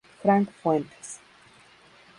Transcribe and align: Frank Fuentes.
Frank 0.23 0.49
Fuentes. 0.49 1.19